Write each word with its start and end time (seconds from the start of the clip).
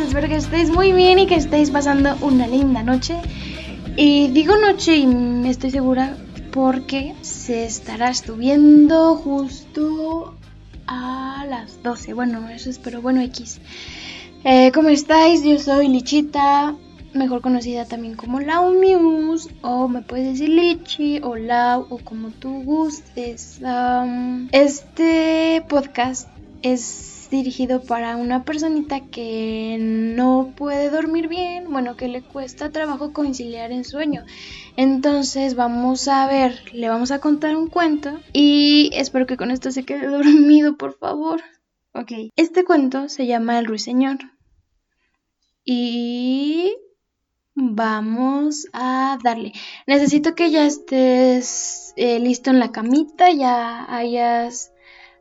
Espero 0.00 0.28
que 0.28 0.36
estéis 0.36 0.70
muy 0.70 0.92
bien 0.92 1.18
y 1.18 1.26
que 1.26 1.34
estéis 1.34 1.70
pasando 1.70 2.16
una 2.22 2.46
linda 2.46 2.82
noche. 2.82 3.16
Y 3.96 4.28
digo 4.28 4.56
noche 4.56 4.96
y 4.96 5.06
me 5.06 5.50
estoy 5.50 5.70
segura 5.70 6.16
porque 6.52 7.14
se 7.20 7.64
estará 7.64 8.08
estuviendo 8.08 9.14
justo 9.16 10.34
a 10.86 11.44
las 11.48 11.82
12. 11.82 12.14
Bueno, 12.14 12.48
eso 12.48 12.70
espero. 12.70 13.02
Bueno, 13.02 13.20
X. 13.20 13.60
Eh, 14.42 14.72
¿Cómo 14.72 14.88
estáis? 14.88 15.44
Yo 15.44 15.58
soy 15.58 15.88
Lichita, 15.88 16.74
mejor 17.12 17.42
conocida 17.42 17.84
también 17.84 18.16
como 18.16 18.40
Lau 18.40 18.72
Muse, 18.72 19.50
o 19.60 19.86
me 19.86 20.00
puedes 20.00 20.32
decir 20.32 20.48
Lichi, 20.48 21.20
o 21.22 21.36
Lau, 21.36 21.86
o 21.90 21.98
como 21.98 22.30
tú 22.30 22.62
gustes. 22.62 23.60
este 24.52 25.62
podcast 25.68 26.28
es 26.62 27.19
dirigido 27.30 27.82
para 27.82 28.16
una 28.16 28.44
personita 28.44 29.00
que 29.06 29.76
no 29.80 30.52
puede 30.56 30.90
dormir 30.90 31.28
bien, 31.28 31.70
bueno, 31.70 31.96
que 31.96 32.08
le 32.08 32.22
cuesta 32.22 32.70
trabajo 32.70 33.12
conciliar 33.12 33.72
el 33.72 33.84
sueño. 33.84 34.24
Entonces 34.76 35.54
vamos 35.54 36.08
a 36.08 36.26
ver, 36.26 36.60
le 36.72 36.88
vamos 36.88 37.10
a 37.10 37.20
contar 37.20 37.56
un 37.56 37.68
cuento 37.68 38.20
y 38.32 38.90
espero 38.94 39.26
que 39.26 39.36
con 39.36 39.50
esto 39.50 39.70
se 39.70 39.84
quede 39.84 40.06
dormido, 40.08 40.76
por 40.76 40.98
favor. 40.98 41.40
Ok, 41.92 42.12
este 42.36 42.64
cuento 42.64 43.08
se 43.08 43.26
llama 43.26 43.58
El 43.58 43.66
Ruiseñor. 43.66 44.18
Y 45.64 46.74
vamos 47.54 48.66
a 48.72 49.18
darle. 49.22 49.52
Necesito 49.86 50.34
que 50.34 50.50
ya 50.50 50.66
estés 50.66 51.92
eh, 51.96 52.18
listo 52.18 52.50
en 52.50 52.60
la 52.60 52.72
camita, 52.72 53.30
ya 53.30 53.86
hayas 53.94 54.72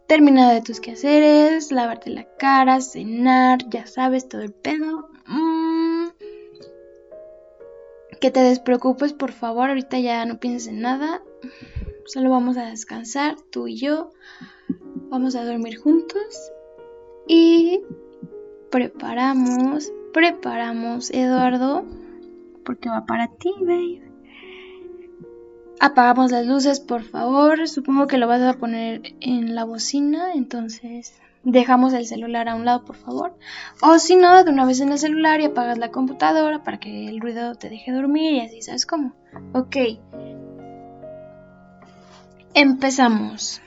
terminado 0.09 0.51
de 0.51 0.63
tus 0.63 0.79
quehaceres, 0.79 1.71
lavarte 1.71 2.09
la 2.09 2.25
cara, 2.37 2.81
cenar, 2.81 3.69
ya 3.69 3.85
sabes, 3.85 4.27
todo 4.27 4.41
el 4.41 4.51
pedo. 4.51 5.07
Mm. 5.27 6.07
Que 8.19 8.31
te 8.31 8.39
despreocupes, 8.39 9.13
por 9.13 9.31
favor, 9.31 9.69
ahorita 9.69 9.99
ya 9.99 10.25
no 10.25 10.39
pienses 10.39 10.67
en 10.67 10.81
nada. 10.81 11.21
Solo 12.05 12.31
vamos 12.31 12.57
a 12.57 12.65
descansar, 12.65 13.35
tú 13.51 13.67
y 13.67 13.77
yo. 13.77 14.09
Vamos 15.09 15.35
a 15.35 15.45
dormir 15.45 15.77
juntos. 15.77 16.51
Y 17.27 17.83
preparamos, 18.71 19.93
preparamos, 20.11 21.11
Eduardo, 21.11 21.85
porque 22.65 22.89
va 22.89 23.05
para 23.05 23.27
ti, 23.27 23.51
babe. 23.59 24.08
Apagamos 25.79 26.31
las 26.31 26.45
luces, 26.45 26.81
por 26.81 27.03
favor. 27.03 27.67
Supongo 27.67 28.07
que 28.07 28.17
lo 28.17 28.27
vas 28.27 28.41
a 28.41 28.57
poner 28.57 29.13
en 29.21 29.55
la 29.55 29.63
bocina, 29.63 30.33
entonces 30.33 31.13
dejamos 31.43 31.93
el 31.93 32.05
celular 32.05 32.49
a 32.49 32.55
un 32.55 32.65
lado, 32.65 32.83
por 32.83 32.97
favor. 32.97 33.33
O 33.81 33.97
si 33.97 34.17
no, 34.17 34.43
de 34.43 34.51
una 34.51 34.65
vez 34.65 34.81
en 34.81 34.91
el 34.91 34.99
celular 34.99 35.39
y 35.39 35.45
apagas 35.45 35.77
la 35.77 35.91
computadora 35.91 36.63
para 36.63 36.79
que 36.79 37.07
el 37.07 37.21
ruido 37.21 37.55
te 37.55 37.69
deje 37.69 37.93
dormir 37.93 38.33
y 38.33 38.41
así, 38.41 38.61
¿sabes 38.61 38.85
cómo? 38.85 39.13
Ok. 39.53 39.77
Empezamos. 42.53 43.61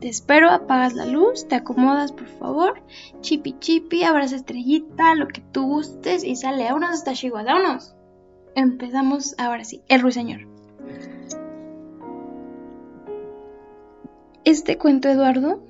Te 0.00 0.08
espero, 0.08 0.50
apagas 0.50 0.92
la 0.94 1.06
luz, 1.06 1.48
te 1.48 1.56
acomodas, 1.56 2.12
por 2.12 2.26
favor. 2.26 2.82
Chipi 3.22 3.58
chipi, 3.58 4.04
abras 4.04 4.32
estrellita, 4.32 5.14
lo 5.14 5.26
que 5.26 5.40
tú 5.40 5.66
gustes 5.66 6.22
y 6.22 6.36
sale. 6.36 6.64
Vámonos 6.64 6.90
hasta 6.90 7.14
Chihuahua, 7.14 7.54
vámonos. 7.54 7.94
Empezamos 8.54 9.34
ahora 9.38 9.64
sí, 9.64 9.82
el 9.88 10.00
ruiseñor. 10.00 10.46
Este 14.46 14.78
cuento, 14.78 15.08
Eduardo, 15.08 15.60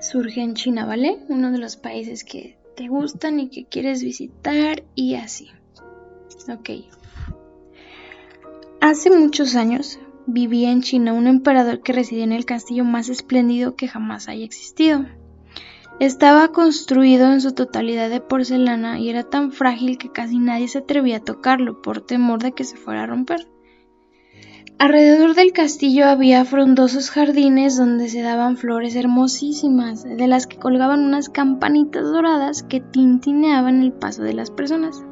surge 0.00 0.40
en 0.40 0.54
China, 0.54 0.86
¿vale? 0.86 1.18
Uno 1.28 1.50
de 1.50 1.58
los 1.58 1.76
países 1.76 2.22
que 2.22 2.56
te 2.76 2.86
gustan 2.86 3.40
y 3.40 3.50
que 3.50 3.64
quieres 3.64 4.04
visitar 4.04 4.84
y 4.94 5.16
así. 5.16 5.50
Ok. 6.48 6.70
Hace 8.80 9.10
muchos 9.10 9.56
años 9.56 9.98
vivía 10.26 10.70
en 10.70 10.82
China 10.82 11.12
un 11.12 11.26
emperador 11.26 11.82
que 11.82 11.92
residía 11.92 12.22
en 12.22 12.30
el 12.30 12.44
castillo 12.44 12.84
más 12.84 13.08
espléndido 13.08 13.74
que 13.74 13.88
jamás 13.88 14.28
haya 14.28 14.44
existido. 14.44 15.06
Estaba 15.98 16.52
construido 16.52 17.32
en 17.32 17.40
su 17.40 17.52
totalidad 17.52 18.10
de 18.10 18.20
porcelana 18.20 19.00
y 19.00 19.10
era 19.10 19.24
tan 19.24 19.50
frágil 19.50 19.98
que 19.98 20.12
casi 20.12 20.38
nadie 20.38 20.68
se 20.68 20.78
atrevía 20.78 21.16
a 21.16 21.24
tocarlo 21.24 21.82
por 21.82 22.00
temor 22.00 22.40
de 22.40 22.52
que 22.52 22.62
se 22.62 22.76
fuera 22.76 23.02
a 23.02 23.06
romper. 23.06 23.48
Alrededor 24.80 25.34
del 25.34 25.52
castillo 25.52 26.06
había 26.06 26.42
frondosos 26.46 27.10
jardines 27.10 27.76
donde 27.76 28.08
se 28.08 28.22
daban 28.22 28.56
flores 28.56 28.96
hermosísimas, 28.96 30.04
de 30.04 30.26
las 30.26 30.46
que 30.46 30.56
colgaban 30.56 31.04
unas 31.04 31.28
campanitas 31.28 32.04
doradas 32.04 32.62
que 32.62 32.80
tintineaban 32.80 33.82
el 33.82 33.92
paso 33.92 34.22
de 34.22 34.32
las 34.32 34.50
personas. 34.50 35.04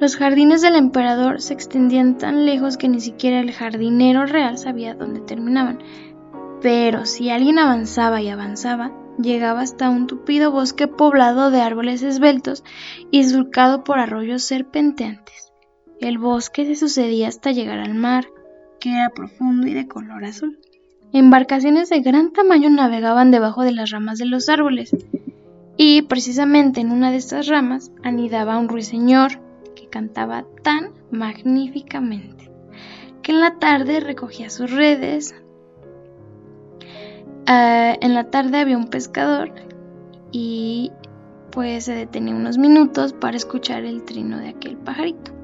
Los 0.00 0.16
jardines 0.16 0.60
del 0.60 0.74
emperador 0.74 1.40
se 1.40 1.54
extendían 1.54 2.18
tan 2.18 2.46
lejos 2.46 2.76
que 2.76 2.88
ni 2.88 2.98
siquiera 2.98 3.38
el 3.38 3.52
jardinero 3.52 4.26
real 4.26 4.58
sabía 4.58 4.94
dónde 4.94 5.20
terminaban. 5.20 5.78
Pero 6.60 7.06
si 7.06 7.30
alguien 7.30 7.60
avanzaba 7.60 8.22
y 8.22 8.28
avanzaba, 8.28 8.90
llegaba 9.22 9.60
hasta 9.60 9.88
un 9.88 10.08
tupido 10.08 10.50
bosque 10.50 10.88
poblado 10.88 11.52
de 11.52 11.60
árboles 11.60 12.02
esbeltos 12.02 12.64
y 13.12 13.22
surcado 13.22 13.84
por 13.84 14.00
arroyos 14.00 14.42
serpenteantes. 14.42 15.52
El 16.00 16.18
bosque 16.18 16.64
se 16.66 16.76
sucedía 16.76 17.28
hasta 17.28 17.52
llegar 17.52 17.78
al 17.78 17.94
mar, 17.94 18.26
que 18.80 18.90
era 18.90 19.10
profundo 19.10 19.66
y 19.66 19.74
de 19.74 19.88
color 19.88 20.24
azul. 20.24 20.58
Embarcaciones 21.12 21.88
de 21.88 22.00
gran 22.00 22.32
tamaño 22.32 22.68
navegaban 22.68 23.30
debajo 23.30 23.62
de 23.62 23.72
las 23.72 23.90
ramas 23.90 24.18
de 24.18 24.26
los 24.26 24.48
árboles, 24.48 24.94
y 25.76 26.02
precisamente 26.02 26.80
en 26.80 26.90
una 26.90 27.10
de 27.10 27.18
estas 27.18 27.46
ramas 27.46 27.92
anidaba 28.02 28.58
un 28.58 28.68
ruiseñor 28.68 29.40
que 29.74 29.88
cantaba 29.88 30.44
tan 30.62 30.92
magníficamente 31.10 32.50
que 33.26 33.32
en 33.32 33.40
la 33.40 33.58
tarde 33.58 33.98
recogía 33.98 34.50
sus 34.50 34.70
redes. 34.70 35.34
Ah, 37.48 37.96
en 38.00 38.14
la 38.14 38.30
tarde 38.30 38.58
había 38.58 38.76
un 38.76 38.86
pescador 38.86 39.52
y 40.30 40.92
pues 41.50 41.86
se 41.86 41.94
detenía 41.94 42.36
unos 42.36 42.56
minutos 42.56 43.14
para 43.14 43.36
escuchar 43.36 43.84
el 43.84 44.04
trino 44.04 44.38
de 44.38 44.50
aquel 44.50 44.76
pajarito. 44.76 45.35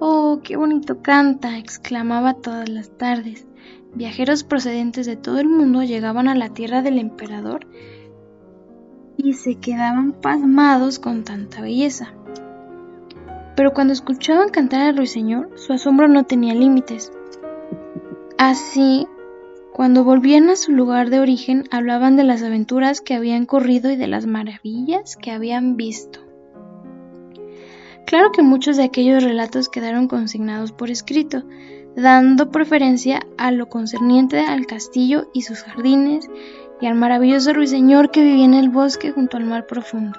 Oh, 0.00 0.40
qué 0.44 0.56
bonito 0.56 1.02
canta, 1.02 1.58
exclamaba 1.58 2.34
todas 2.34 2.68
las 2.68 2.96
tardes. 2.96 3.46
Viajeros 3.94 4.44
procedentes 4.44 5.06
de 5.06 5.16
todo 5.16 5.40
el 5.40 5.48
mundo 5.48 5.82
llegaban 5.82 6.28
a 6.28 6.36
la 6.36 6.50
tierra 6.50 6.82
del 6.82 6.98
emperador 6.98 7.66
y 9.16 9.32
se 9.32 9.56
quedaban 9.56 10.12
pasmados 10.12 11.00
con 11.00 11.24
tanta 11.24 11.62
belleza. 11.62 12.12
Pero 13.56 13.72
cuando 13.72 13.92
escuchaban 13.92 14.50
cantar 14.50 14.82
al 14.82 14.96
ruiseñor, 14.96 15.50
su 15.56 15.72
asombro 15.72 16.06
no 16.06 16.22
tenía 16.24 16.54
límites. 16.54 17.12
Así, 18.38 19.08
cuando 19.72 20.04
volvían 20.04 20.48
a 20.48 20.54
su 20.54 20.70
lugar 20.70 21.10
de 21.10 21.18
origen, 21.18 21.64
hablaban 21.72 22.16
de 22.16 22.22
las 22.22 22.44
aventuras 22.44 23.00
que 23.00 23.14
habían 23.14 23.46
corrido 23.46 23.90
y 23.90 23.96
de 23.96 24.06
las 24.06 24.26
maravillas 24.26 25.16
que 25.16 25.32
habían 25.32 25.76
visto. 25.76 26.27
Claro 28.08 28.32
que 28.32 28.40
muchos 28.40 28.78
de 28.78 28.84
aquellos 28.84 29.22
relatos 29.22 29.68
quedaron 29.68 30.08
consignados 30.08 30.72
por 30.72 30.90
escrito, 30.90 31.42
dando 31.94 32.50
preferencia 32.50 33.20
a 33.36 33.50
lo 33.50 33.68
concerniente 33.68 34.40
al 34.40 34.64
castillo 34.64 35.28
y 35.34 35.42
sus 35.42 35.62
jardines 35.62 36.26
y 36.80 36.86
al 36.86 36.94
maravilloso 36.94 37.52
ruiseñor 37.52 38.10
que 38.10 38.22
vivía 38.22 38.46
en 38.46 38.54
el 38.54 38.70
bosque 38.70 39.12
junto 39.12 39.36
al 39.36 39.44
mar 39.44 39.66
profundo. 39.66 40.18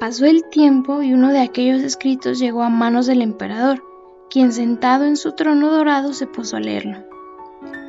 Pasó 0.00 0.26
el 0.26 0.48
tiempo 0.50 1.00
y 1.00 1.14
uno 1.14 1.30
de 1.30 1.42
aquellos 1.42 1.80
escritos 1.80 2.40
llegó 2.40 2.64
a 2.64 2.70
manos 2.70 3.06
del 3.06 3.22
emperador, 3.22 3.80
quien 4.28 4.52
sentado 4.52 5.04
en 5.04 5.16
su 5.16 5.30
trono 5.30 5.70
dorado 5.70 6.12
se 6.12 6.26
puso 6.26 6.56
a 6.56 6.60
leerlo. 6.60 7.04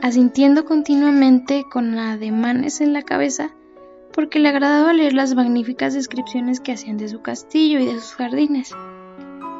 Asintiendo 0.03 0.63
continuamente 0.63 1.65
con 1.71 1.97
ademanes 1.97 2.81
en 2.81 2.93
la 2.93 3.01
cabeza, 3.01 3.54
porque 4.15 4.39
le 4.39 4.47
agradaba 4.47 4.93
leer 4.93 5.13
las 5.13 5.35
magníficas 5.35 5.93
descripciones 5.93 6.61
que 6.61 6.71
hacían 6.71 6.97
de 6.97 7.09
su 7.09 7.21
castillo 7.21 7.79
y 7.79 7.85
de 7.85 7.95
sus 7.95 8.15
jardines. 8.15 8.73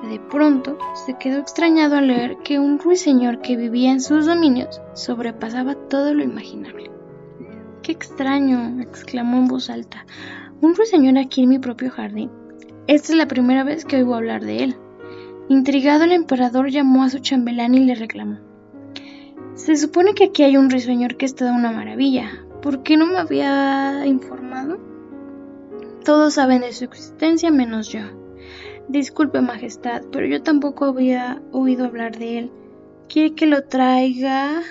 De 0.09 0.17
pronto 0.31 0.77
se 1.05 1.17
quedó 1.17 1.39
extrañado 1.39 1.97
al 1.97 2.07
leer 2.07 2.37
que 2.37 2.57
un 2.57 2.79
ruiseñor 2.79 3.41
que 3.41 3.57
vivía 3.57 3.91
en 3.91 3.99
sus 3.99 4.25
dominios 4.25 4.81
sobrepasaba 4.93 5.75
todo 5.89 6.13
lo 6.13 6.23
imaginable. 6.23 6.89
¡Qué 7.83 7.91
extraño! 7.91 8.79
exclamó 8.81 9.37
en 9.39 9.47
voz 9.47 9.69
alta. 9.69 10.05
¿Un 10.61 10.73
ruiseñor 10.73 11.17
aquí 11.17 11.43
en 11.43 11.49
mi 11.49 11.59
propio 11.59 11.91
jardín? 11.91 12.31
Esta 12.87 13.11
es 13.11 13.17
la 13.17 13.27
primera 13.27 13.65
vez 13.65 13.83
que 13.83 13.97
oigo 13.97 14.15
hablar 14.15 14.45
de 14.45 14.63
él. 14.63 14.75
Intrigado 15.49 16.05
el 16.05 16.13
emperador 16.13 16.69
llamó 16.69 17.03
a 17.03 17.09
su 17.09 17.19
chambelán 17.19 17.75
y 17.75 17.81
le 17.81 17.95
reclamó. 17.95 18.39
Se 19.53 19.75
supone 19.75 20.13
que 20.13 20.25
aquí 20.25 20.43
hay 20.43 20.55
un 20.55 20.69
ruiseñor 20.69 21.17
que 21.17 21.25
es 21.25 21.35
toda 21.35 21.53
una 21.53 21.71
maravilla, 21.71 22.45
¿Por 22.65 22.81
qué 22.81 22.97
no 22.97 23.05
me 23.05 23.19
había 23.19 24.07
informado? 24.07 24.79
Todos 26.03 26.33
saben 26.33 26.61
de 26.61 26.73
su 26.73 26.85
existencia 26.85 27.51
menos 27.51 27.89
yo. 27.89 27.99
Disculpe, 28.87 29.39
Majestad, 29.39 30.01
pero 30.11 30.25
yo 30.25 30.41
tampoco 30.41 30.85
había 30.85 31.43
oído 31.51 31.85
hablar 31.85 32.17
de 32.17 32.39
él. 32.39 32.51
¿Quiere 33.07 33.35
que 33.35 33.45
lo 33.45 33.65
traiga? 33.65 34.63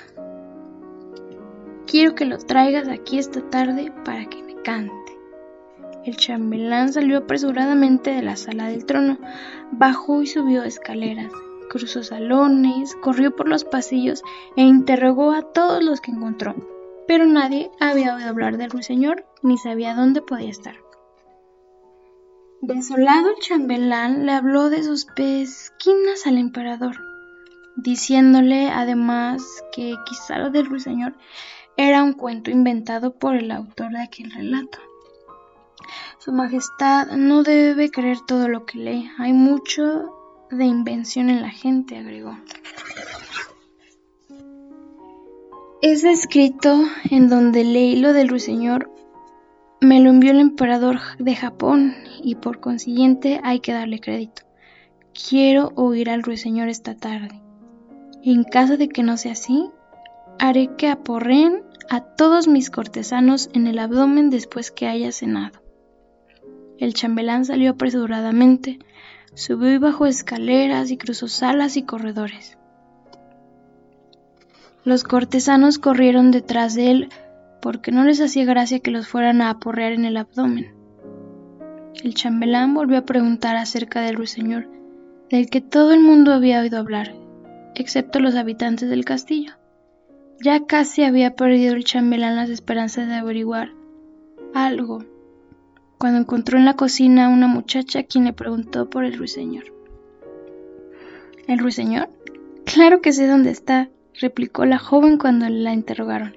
Quiero 1.86 2.16
que 2.16 2.24
lo 2.24 2.38
traigas 2.38 2.88
aquí 2.88 3.20
esta 3.20 3.48
tarde 3.48 3.92
para 4.04 4.24
que 4.24 4.42
me 4.42 4.60
cante. 4.62 5.16
El 6.04 6.16
chambelán 6.16 6.92
salió 6.92 7.18
apresuradamente 7.18 8.10
de 8.10 8.22
la 8.22 8.34
sala 8.34 8.70
del 8.70 8.86
trono, 8.86 9.18
bajó 9.70 10.20
y 10.20 10.26
subió 10.26 10.64
escaleras, 10.64 11.30
cruzó 11.70 12.02
salones, 12.02 12.96
corrió 12.96 13.36
por 13.36 13.46
los 13.48 13.64
pasillos 13.64 14.24
e 14.56 14.62
interrogó 14.62 15.30
a 15.30 15.42
todos 15.42 15.80
los 15.80 16.00
que 16.00 16.10
encontró, 16.10 16.56
pero 17.06 17.26
nadie 17.26 17.70
había 17.80 18.14
oído 18.14 18.28
hablar 18.28 18.56
del 18.56 18.70
ruiseñor 18.70 19.26
ni 19.42 19.58
sabía 19.58 19.94
dónde 19.94 20.22
podía 20.22 20.50
estar. 20.50 20.76
Desolado 22.60 23.28
el 23.28 23.36
chambelán 23.40 24.24
le 24.24 24.32
habló 24.32 24.70
de 24.70 24.82
sus 24.82 25.04
pesquinas 25.04 26.26
al 26.26 26.38
emperador, 26.38 26.96
diciéndole 27.76 28.70
además 28.70 29.42
que 29.72 29.94
quizá 30.06 30.38
lo 30.38 30.50
del 30.50 30.66
ruiseñor 30.66 31.14
era 31.76 32.02
un 32.02 32.14
cuento 32.14 32.50
inventado 32.50 33.18
por 33.18 33.34
el 33.34 33.50
autor 33.50 33.90
de 33.90 34.02
aquel 34.02 34.30
relato. 34.30 34.78
Su 36.18 36.32
Majestad 36.32 37.08
no 37.08 37.42
debe 37.42 37.90
creer 37.90 38.18
todo 38.26 38.48
lo 38.48 38.64
que 38.64 38.78
lee. 38.78 39.10
Hay 39.18 39.34
mucho 39.34 40.46
de 40.50 40.64
invención 40.64 41.28
en 41.28 41.42
la 41.42 41.50
gente, 41.50 41.98
agregó. 41.98 42.38
Ese 45.86 46.10
escrito 46.10 46.82
en 47.10 47.28
donde 47.28 47.62
leí 47.62 47.96
lo 47.96 48.14
del 48.14 48.30
ruiseñor 48.30 48.90
me 49.82 50.00
lo 50.00 50.08
envió 50.08 50.30
el 50.30 50.40
emperador 50.40 50.98
de 51.18 51.36
Japón 51.36 51.94
y 52.22 52.36
por 52.36 52.58
consiguiente 52.58 53.38
hay 53.44 53.60
que 53.60 53.74
darle 53.74 54.00
crédito. 54.00 54.44
Quiero 55.12 55.72
oír 55.74 56.08
al 56.08 56.22
ruiseñor 56.22 56.70
esta 56.70 56.94
tarde. 56.94 57.38
En 58.22 58.44
caso 58.44 58.78
de 58.78 58.88
que 58.88 59.02
no 59.02 59.18
sea 59.18 59.32
así, 59.32 59.68
haré 60.38 60.70
que 60.78 60.88
aporreen 60.88 61.62
a 61.90 62.00
todos 62.00 62.48
mis 62.48 62.70
cortesanos 62.70 63.50
en 63.52 63.66
el 63.66 63.78
abdomen 63.78 64.30
después 64.30 64.70
que 64.70 64.86
haya 64.86 65.12
cenado. 65.12 65.60
El 66.78 66.94
chambelán 66.94 67.44
salió 67.44 67.72
apresuradamente, 67.72 68.78
subió 69.34 69.70
y 69.70 69.76
bajó 69.76 70.06
escaleras 70.06 70.90
y 70.90 70.96
cruzó 70.96 71.28
salas 71.28 71.76
y 71.76 71.82
corredores. 71.82 72.56
Los 74.84 75.02
cortesanos 75.02 75.78
corrieron 75.78 76.30
detrás 76.30 76.74
de 76.74 76.90
él 76.90 77.08
porque 77.62 77.90
no 77.90 78.04
les 78.04 78.20
hacía 78.20 78.44
gracia 78.44 78.80
que 78.80 78.90
los 78.90 79.08
fueran 79.08 79.40
a 79.40 79.48
aporrear 79.48 79.92
en 79.92 80.04
el 80.04 80.18
abdomen. 80.18 80.74
El 82.02 82.14
chambelán 82.14 82.74
volvió 82.74 82.98
a 82.98 83.06
preguntar 83.06 83.56
acerca 83.56 84.02
del 84.02 84.16
ruiseñor, 84.16 84.68
del 85.30 85.48
que 85.48 85.62
todo 85.62 85.94
el 85.94 86.00
mundo 86.00 86.34
había 86.34 86.60
oído 86.60 86.78
hablar, 86.78 87.14
excepto 87.74 88.20
los 88.20 88.34
habitantes 88.34 88.90
del 88.90 89.06
castillo. 89.06 89.54
Ya 90.42 90.66
casi 90.66 91.04
había 91.04 91.34
perdido 91.34 91.74
el 91.74 91.84
chambelán 91.84 92.36
las 92.36 92.50
esperanzas 92.50 93.08
de 93.08 93.14
averiguar 93.14 93.70
algo 94.52 95.02
cuando 95.96 96.20
encontró 96.20 96.58
en 96.58 96.66
la 96.66 96.76
cocina 96.76 97.26
a 97.26 97.28
una 97.30 97.46
muchacha 97.46 98.02
quien 98.02 98.24
le 98.24 98.34
preguntó 98.34 98.90
por 98.90 99.06
el 99.06 99.16
ruiseñor. 99.16 99.64
¿El 101.46 101.58
ruiseñor? 101.58 102.10
Claro 102.66 103.00
que 103.00 103.12
sé 103.12 103.26
dónde 103.26 103.50
está, 103.50 103.88
replicó 104.20 104.64
la 104.64 104.78
joven 104.78 105.18
cuando 105.18 105.48
la 105.48 105.72
interrogaron. 105.72 106.36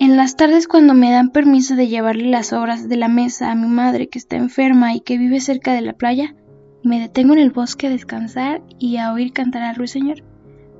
En 0.00 0.16
las 0.16 0.36
tardes 0.36 0.66
cuando 0.66 0.94
me 0.94 1.12
dan 1.12 1.30
permiso 1.30 1.76
de 1.76 1.88
llevarle 1.88 2.28
las 2.28 2.52
obras 2.52 2.88
de 2.88 2.96
la 2.96 3.08
mesa 3.08 3.50
a 3.50 3.54
mi 3.54 3.68
madre 3.68 4.08
que 4.08 4.18
está 4.18 4.36
enferma 4.36 4.94
y 4.94 5.00
que 5.00 5.18
vive 5.18 5.40
cerca 5.40 5.72
de 5.72 5.82
la 5.82 5.92
playa, 5.92 6.34
me 6.82 7.00
detengo 7.00 7.32
en 7.32 7.38
el 7.38 7.50
bosque 7.50 7.86
a 7.86 7.90
descansar 7.90 8.62
y 8.78 8.96
a 8.96 9.12
oír 9.12 9.32
cantar 9.32 9.62
al 9.62 9.76
ruiseñor. 9.76 10.22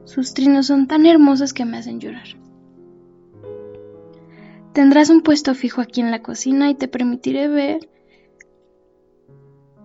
Sus 0.04 0.34
trinos 0.34 0.66
son 0.66 0.86
tan 0.86 1.06
hermosos 1.06 1.54
que 1.54 1.64
me 1.64 1.78
hacen 1.78 2.00
llorar. 2.00 2.26
Tendrás 4.74 5.08
un 5.08 5.22
puesto 5.22 5.54
fijo 5.54 5.80
aquí 5.80 6.00
en 6.00 6.10
la 6.10 6.20
cocina 6.20 6.68
y 6.68 6.74
te 6.74 6.88
permitiré 6.88 7.48
ver 7.48 7.88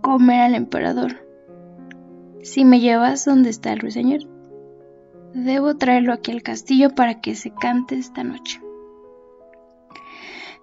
comer 0.02 0.42
al 0.42 0.56
emperador. 0.56 1.26
Si 2.42 2.66
me 2.66 2.80
llevas 2.80 3.26
donde 3.26 3.50
está 3.52 3.72
el 3.72 3.80
ruiseñor, 3.80 4.22
debo 5.34 5.76
traerlo 5.76 6.14
aquí 6.14 6.31
al 6.31 6.44
castillo 6.44 6.96
para 6.96 7.22
que 7.22 7.36
se 7.36 7.52
cante 7.52 7.96
esta 7.96 8.24
noche. 8.24 8.62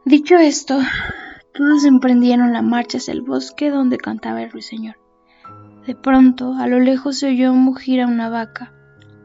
Dicho 0.05 0.37
esto, 0.37 0.79
todos 1.53 1.85
emprendieron 1.85 2.53
la 2.53 2.63
marcha 2.63 2.99
hacia 2.99 3.13
el 3.13 3.23
bosque 3.23 3.71
donde 3.71 3.99
cantaba 3.99 4.43
el 4.43 4.51
ruiseñor. 4.51 4.97
De 5.87 5.95
pronto, 5.95 6.55
a 6.55 6.67
lo 6.67 6.81
lejos 6.81 7.19
se 7.19 7.29
oyó 7.29 7.55
mugir 7.55 8.01
a 8.01 8.07
una 8.07 8.29
vaca. 8.29 8.73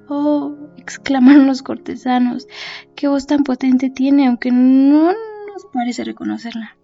¡Oh! 0.08 0.56
exclamaron 0.78 1.48
los 1.48 1.62
cortesanos. 1.62 2.48
¡Qué 2.96 3.08
voz 3.08 3.28
tan 3.28 3.44
potente 3.44 3.90
tiene, 3.90 4.28
aunque 4.28 4.52
no 4.52 5.12
nos 5.12 5.66
parece 5.74 6.04
reconocerla! 6.04 6.78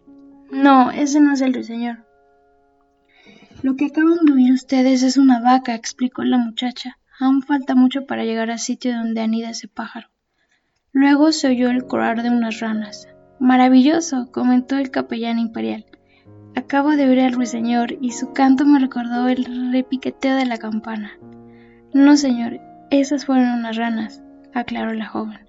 No, 0.51 0.91
ese 0.91 1.19
no 1.19 1.33
es 1.33 1.41
el 1.41 1.53
ruiseñor. 1.53 2.05
Lo 3.63 3.75
que 3.75 3.87
acaban 3.87 4.25
de 4.25 4.33
oír 4.33 4.53
ustedes 4.53 5.03
es 5.03 5.17
una 5.17 5.41
vaca, 5.41 5.73
explicó 5.75 6.23
la 6.23 6.37
muchacha. 6.37 6.97
Aún 7.19 7.41
falta 7.41 7.73
mucho 7.73 8.05
para 8.05 8.25
llegar 8.25 8.51
al 8.51 8.59
sitio 8.59 8.95
donde 8.95 9.21
anida 9.21 9.49
ese 9.49 9.67
pájaro. 9.67 10.09
Luego 10.91 11.31
se 11.31 11.47
oyó 11.47 11.69
el 11.69 11.85
corar 11.85 12.21
de 12.21 12.29
unas 12.29 12.59
ranas. 12.59 13.07
Maravilloso, 13.39 14.31
comentó 14.31 14.77
el 14.77 14.91
capellán 14.91 15.39
imperial. 15.39 15.85
Acabo 16.55 16.91
de 16.91 17.07
oír 17.07 17.19
al 17.21 17.33
ruiseñor 17.33 17.97
y 18.01 18.11
su 18.11 18.33
canto 18.33 18.65
me 18.65 18.79
recordó 18.79 19.27
el 19.27 19.71
repiqueteo 19.71 20.35
de 20.35 20.45
la 20.45 20.57
campana. 20.57 21.11
No, 21.93 22.17
señor, 22.17 22.59
esas 22.89 23.25
fueron 23.25 23.49
unas 23.49 23.75
ranas, 23.75 24.23
aclaró 24.53 24.93
la 24.93 25.07
joven. 25.07 25.47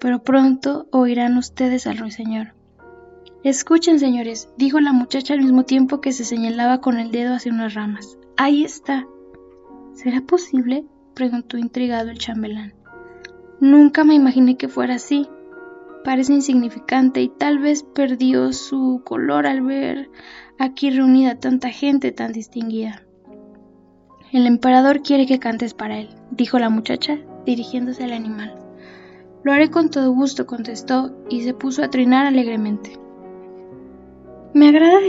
Pero 0.00 0.22
pronto 0.22 0.86
oirán 0.90 1.36
ustedes 1.38 1.86
al 1.86 1.98
ruiseñor. 1.98 2.54
Escuchen, 3.42 3.98
señores, 4.00 4.48
dijo 4.56 4.80
la 4.80 4.92
muchacha 4.92 5.34
al 5.34 5.42
mismo 5.42 5.64
tiempo 5.64 6.00
que 6.00 6.12
se 6.12 6.24
señalaba 6.24 6.80
con 6.80 6.98
el 6.98 7.10
dedo 7.10 7.34
hacia 7.34 7.52
unas 7.52 7.74
ramas. 7.74 8.16
Ahí 8.36 8.64
está. 8.64 9.06
¿Será 9.94 10.20
posible? 10.20 10.86
Preguntó 11.14 11.56
intrigado 11.56 12.10
el 12.10 12.18
chambelán. 12.18 12.74
Nunca 13.60 14.04
me 14.04 14.14
imaginé 14.14 14.56
que 14.56 14.68
fuera 14.68 14.96
así. 14.96 15.28
Parece 16.04 16.34
insignificante 16.34 17.22
y 17.22 17.28
tal 17.28 17.58
vez 17.58 17.82
perdió 17.82 18.52
su 18.52 19.00
color 19.04 19.46
al 19.46 19.62
ver 19.62 20.10
aquí 20.58 20.90
reunida 20.90 21.40
tanta 21.40 21.70
gente 21.70 22.12
tan 22.12 22.32
distinguida. 22.32 23.02
El 24.32 24.46
emperador 24.46 25.02
quiere 25.02 25.26
que 25.26 25.38
cantes 25.38 25.74
para 25.74 25.98
él, 25.98 26.08
dijo 26.30 26.58
la 26.58 26.68
muchacha, 26.68 27.18
dirigiéndose 27.46 28.04
al 28.04 28.12
animal. 28.12 28.54
Lo 29.44 29.52
haré 29.52 29.70
con 29.70 29.90
todo 29.90 30.10
gusto, 30.12 30.46
contestó, 30.46 31.16
y 31.28 31.42
se 31.42 31.54
puso 31.54 31.84
a 31.84 31.90
trinar 31.90 32.26
alegremente. 32.26 32.98
Me 34.52 34.68
agrada 34.68 35.00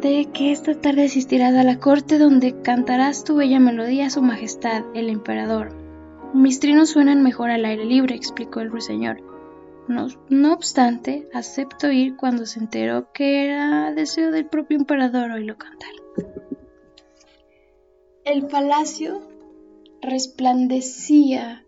que 0.00 0.52
esta 0.52 0.80
tarde 0.80 1.06
asistirás 1.06 1.54
a 1.54 1.64
la 1.64 1.80
corte 1.80 2.18
donde 2.18 2.62
cantarás 2.62 3.24
tu 3.24 3.36
bella 3.36 3.58
melodía 3.58 4.06
a 4.06 4.10
su 4.10 4.22
majestad, 4.22 4.84
el 4.94 5.08
emperador. 5.08 5.74
Mis 6.32 6.60
trinos 6.60 6.90
suenan 6.90 7.22
mejor 7.22 7.50
al 7.50 7.64
aire 7.64 7.84
libre, 7.84 8.14
explicó 8.14 8.60
el 8.60 8.70
ruiseñor. 8.70 9.20
No, 9.88 10.06
no, 10.28 10.52
obstante, 10.52 11.28
acepto 11.34 11.90
ir 11.90 12.16
cuando 12.16 12.46
se 12.46 12.60
enteró 12.60 13.10
que 13.12 13.46
era 13.46 13.92
deseo 13.92 14.30
del 14.30 14.46
propio 14.46 14.76
emperador 14.76 15.32
oírlo 15.32 15.56
cantar. 15.56 15.90
El 18.24 18.46
palacio 18.46 19.22
resplandecía 20.00 21.64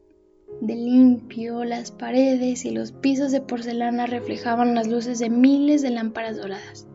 de 0.61 0.75
limpio, 0.77 1.65
las 1.65 1.91
paredes 1.91 2.65
y 2.65 2.71
los 2.71 2.93
pisos 2.93 3.33
de 3.33 3.41
porcelana 3.41 4.07
reflejaban 4.07 4.75
las 4.75 4.87
luces 4.87 5.19
de 5.19 5.31
miles 5.31 5.83
de 5.83 5.91
lámparas 5.91 6.37
doradas. 6.37 6.87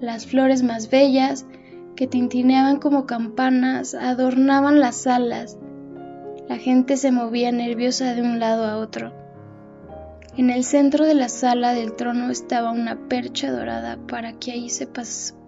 Las 0.00 0.26
flores 0.26 0.62
más 0.62 0.90
bellas, 0.90 1.46
que 1.96 2.06
tintineaban 2.06 2.78
como 2.78 3.06
campanas, 3.06 3.94
adornaban 3.94 4.80
las 4.80 4.96
salas. 4.96 5.58
La 6.48 6.56
gente 6.56 6.96
se 6.96 7.12
movía 7.12 7.52
nerviosa 7.52 8.14
de 8.14 8.22
un 8.22 8.40
lado 8.40 8.64
a 8.66 8.76
otro. 8.76 9.12
En 10.36 10.50
el 10.50 10.64
centro 10.64 11.06
de 11.06 11.14
la 11.14 11.28
sala 11.28 11.74
del 11.74 11.94
trono 11.94 12.28
estaba 12.30 12.72
una 12.72 13.08
percha 13.08 13.52
dorada 13.52 13.98
para 14.08 14.32
que 14.32 14.50
ahí 14.50 14.68
se 14.68 14.88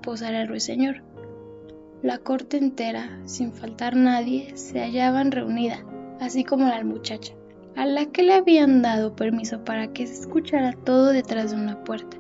posara 0.03 0.43
el 0.43 0.49
ruiseñor. 0.49 1.03
La 2.03 2.19
corte 2.19 2.57
entera, 2.57 3.19
sin 3.25 3.53
faltar 3.53 3.97
nadie, 3.97 4.57
se 4.57 4.79
hallaban 4.79 5.33
reunida, 5.33 5.85
así 6.21 6.45
como 6.45 6.69
la 6.69 6.85
muchacha, 6.85 7.33
a 7.75 7.85
la 7.85 8.07
que 8.07 8.23
le 8.23 8.35
habían 8.35 8.81
dado 8.81 9.17
permiso 9.17 9.65
para 9.65 9.93
que 9.93 10.07
se 10.07 10.21
escuchara 10.21 10.73
todo 10.85 11.09
detrás 11.09 11.51
de 11.51 11.57
una 11.57 11.83
puerta, 11.83 12.17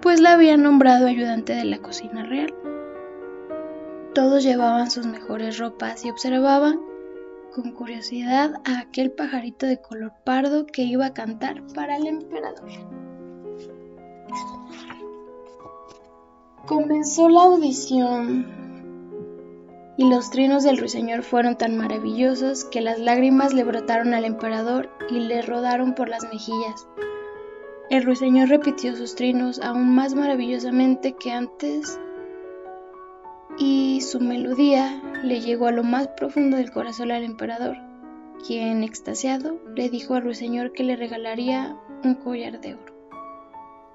pues 0.00 0.20
la 0.20 0.32
habían 0.32 0.62
nombrado 0.62 1.06
ayudante 1.06 1.54
de 1.54 1.64
la 1.64 1.78
cocina 1.78 2.24
real. 2.24 2.54
Todos 4.14 4.42
llevaban 4.42 4.90
sus 4.90 5.06
mejores 5.06 5.58
ropas 5.58 6.04
y 6.04 6.10
observaban 6.10 6.80
con 7.54 7.72
curiosidad 7.72 8.54
a 8.64 8.80
aquel 8.80 9.10
pajarito 9.10 9.66
de 9.66 9.80
color 9.80 10.12
pardo 10.24 10.66
que 10.66 10.82
iba 10.82 11.06
a 11.06 11.14
cantar 11.14 11.62
para 11.74 11.96
el 11.96 12.06
emperador. 12.06 12.70
Comenzó 16.66 17.28
la 17.28 17.42
audición 17.44 18.46
y 19.96 20.08
los 20.08 20.30
trinos 20.30 20.62
del 20.62 20.78
ruiseñor 20.78 21.22
fueron 21.22 21.56
tan 21.56 21.76
maravillosos 21.76 22.64
que 22.64 22.80
las 22.80 22.98
lágrimas 23.00 23.52
le 23.52 23.64
brotaron 23.64 24.14
al 24.14 24.24
emperador 24.24 24.90
y 25.10 25.18
le 25.20 25.42
rodaron 25.42 25.94
por 25.94 26.08
las 26.08 26.22
mejillas. 26.24 26.86
El 27.90 28.04
ruiseñor 28.04 28.50
repitió 28.50 28.94
sus 28.94 29.14
trinos 29.14 29.60
aún 29.60 29.94
más 29.94 30.14
maravillosamente 30.14 31.14
que 31.14 31.32
antes 31.32 31.98
y 33.58 34.02
su 34.02 34.20
melodía 34.20 35.02
le 35.22 35.40
llegó 35.40 35.68
a 35.68 35.72
lo 35.72 35.82
más 35.84 36.08
profundo 36.08 36.58
del 36.58 36.70
corazón 36.70 37.10
al 37.10 37.24
emperador, 37.24 37.78
quien, 38.46 38.84
extasiado, 38.84 39.58
le 39.74 39.88
dijo 39.88 40.14
al 40.14 40.22
ruiseñor 40.22 40.72
que 40.72 40.84
le 40.84 40.96
regalaría 40.96 41.78
un 42.04 42.14
collar 42.14 42.60
de 42.60 42.74
oro. 42.74 42.94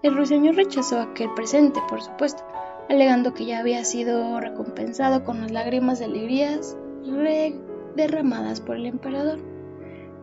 El 0.02 0.16
ruiseñor 0.16 0.56
rechazó 0.56 1.00
aquel 1.00 1.32
presente, 1.36 1.80
por 1.88 2.02
supuesto, 2.02 2.44
alegando 2.90 3.36
que 3.36 3.46
ya 3.46 3.60
había 3.60 3.86
sido 3.86 4.40
recompensado 4.40 5.24
con 5.24 5.40
las 5.40 5.52
lágrimas 5.52 6.00
de 6.00 6.06
alegrías 6.06 6.76
derramadas 7.96 8.60
por 8.60 8.76
el 8.76 8.88
emperador. 8.88 9.53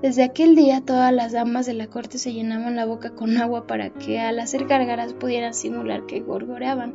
Desde 0.02 0.23
aquel 0.23 0.57
día 0.57 0.80
todas 0.80 1.12
las 1.12 1.33
damas 1.33 1.66
de 1.66 1.75
la 1.75 1.88
corte 1.88 2.16
se 2.16 2.33
llenaban 2.33 2.75
la 2.75 2.87
boca 2.87 3.11
con 3.11 3.37
agua 3.37 3.66
para 3.66 3.90
que 3.90 4.19
al 4.19 4.38
hacer 4.38 4.64
gargaras 4.66 5.12
pudieran 5.12 5.52
simular 5.52 6.07
que 6.07 6.21
gorgoreaban, 6.21 6.95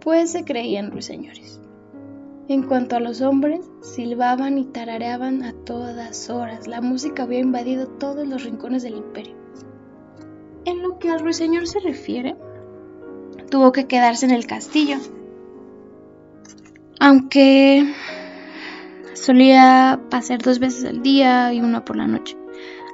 pues 0.00 0.30
se 0.30 0.44
creían 0.44 0.90
ruiseñores. 0.90 1.60
En 2.48 2.62
cuanto 2.62 2.96
a 2.96 3.00
los 3.00 3.20
hombres, 3.20 3.70
silbaban 3.82 4.56
y 4.56 4.64
tarareaban 4.64 5.42
a 5.42 5.52
todas 5.52 6.30
horas. 6.30 6.66
La 6.66 6.80
música 6.80 7.24
había 7.24 7.40
invadido 7.40 7.86
todos 7.86 8.26
los 8.26 8.42
rincones 8.42 8.82
del 8.82 8.96
imperio. 8.96 9.36
En 10.64 10.80
lo 10.80 10.98
que 10.98 11.10
al 11.10 11.20
ruiseñor 11.20 11.66
se 11.66 11.80
refiere, 11.80 12.34
tuvo 13.50 13.72
que 13.72 13.86
quedarse 13.86 14.24
en 14.24 14.32
el 14.32 14.46
castillo. 14.46 14.96
Aunque 16.98 17.92
solía 19.12 20.00
pasar 20.08 20.40
dos 20.40 20.58
veces 20.58 20.86
al 20.86 21.02
día 21.02 21.52
y 21.52 21.60
una 21.60 21.84
por 21.84 21.96
la 21.96 22.06
noche, 22.06 22.37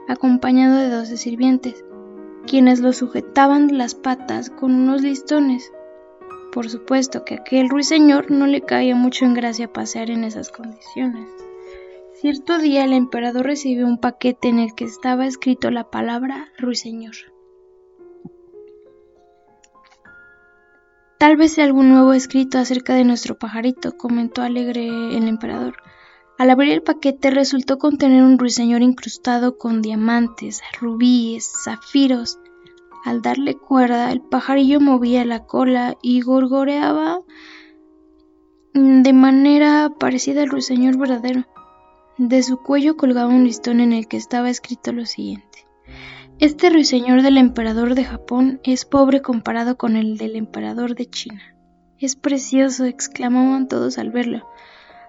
acompañado 0.08 0.76
de 0.76 0.90
doce 0.90 1.16
sirvientes, 1.16 1.84
quienes 2.46 2.80
lo 2.80 2.92
sujetaban 2.92 3.78
las 3.78 3.94
patas 3.94 4.50
con 4.50 4.74
unos 4.74 5.02
listones 5.02 5.72
por 6.54 6.70
supuesto 6.70 7.24
que 7.24 7.34
aquel 7.34 7.68
ruiseñor 7.68 8.30
no 8.30 8.46
le 8.46 8.60
caía 8.60 8.94
mucho 8.94 9.24
en 9.24 9.34
gracia 9.34 9.72
pasear 9.72 10.08
en 10.08 10.22
esas 10.22 10.50
condiciones. 10.50 11.28
Cierto 12.20 12.58
día 12.58 12.84
el 12.84 12.92
emperador 12.92 13.44
recibió 13.44 13.88
un 13.88 13.98
paquete 13.98 14.50
en 14.50 14.60
el 14.60 14.72
que 14.76 14.84
estaba 14.84 15.26
escrito 15.26 15.72
la 15.72 15.90
palabra 15.90 16.52
ruiseñor. 16.56 17.16
Tal 21.18 21.36
vez 21.36 21.54
sea 21.54 21.64
algún 21.64 21.88
nuevo 21.88 22.12
escrito 22.12 22.58
acerca 22.58 22.94
de 22.94 23.04
nuestro 23.04 23.36
pajarito, 23.36 23.96
comentó 23.96 24.42
alegre 24.42 24.86
el 24.86 25.26
emperador. 25.26 25.74
Al 26.38 26.50
abrir 26.50 26.72
el 26.72 26.82
paquete 26.82 27.30
resultó 27.30 27.78
contener 27.78 28.22
un 28.22 28.38
ruiseñor 28.38 28.82
incrustado 28.82 29.56
con 29.56 29.82
diamantes, 29.82 30.62
rubíes, 30.80 31.50
zafiros, 31.64 32.38
al 33.04 33.20
darle 33.20 33.54
cuerda, 33.54 34.10
el 34.10 34.22
pajarillo 34.22 34.80
movía 34.80 35.26
la 35.26 35.44
cola 35.44 35.98
y 36.00 36.22
gorgoreaba 36.22 37.20
de 38.72 39.12
manera 39.12 39.92
parecida 40.00 40.42
al 40.42 40.48
ruiseñor 40.48 40.96
verdadero. 40.96 41.44
De 42.16 42.42
su 42.42 42.56
cuello 42.56 42.96
colgaba 42.96 43.28
un 43.28 43.44
listón 43.44 43.80
en 43.80 43.92
el 43.92 44.08
que 44.08 44.16
estaba 44.16 44.48
escrito 44.48 44.92
lo 44.92 45.04
siguiente. 45.04 45.66
Este 46.38 46.70
ruiseñor 46.70 47.20
del 47.20 47.36
emperador 47.36 47.94
de 47.94 48.04
Japón 48.04 48.60
es 48.64 48.86
pobre 48.86 49.20
comparado 49.20 49.76
con 49.76 49.96
el 49.96 50.16
del 50.16 50.34
emperador 50.34 50.94
de 50.94 51.04
China. 51.04 51.42
Es 51.98 52.16
precioso, 52.16 52.86
exclamaban 52.86 53.68
todos 53.68 53.98
al 53.98 54.12
verlo. 54.12 54.48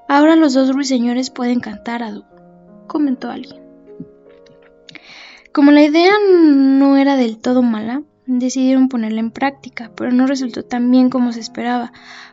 Ahora 0.07 0.35
los 0.35 0.53
dos 0.53 0.74
ruiseñores 0.74 1.29
pueden 1.29 1.59
cantar 1.59 2.03
a 2.03 2.12
dúo, 2.12 2.25
comentó 2.88 3.29
alguien. 3.29 3.62
Como 5.51 5.71
la 5.71 5.83
idea 5.83 6.12
no 6.27 6.97
era 6.97 7.15
del 7.15 7.39
todo 7.39 7.63
mala, 7.63 8.03
decidieron 8.27 8.89
ponerla 8.89 9.19
en 9.19 9.31
práctica, 9.31 9.91
pero 9.95 10.12
no 10.12 10.27
resultó 10.27 10.63
tan 10.63 10.91
bien 10.91 11.09
como 11.09 11.31
se 11.31 11.39
esperaba, 11.39 11.91